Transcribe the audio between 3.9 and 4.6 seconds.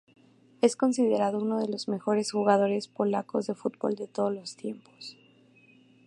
de todos los